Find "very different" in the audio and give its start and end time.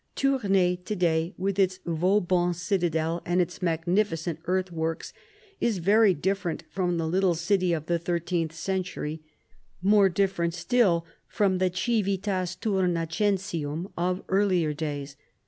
5.77-6.63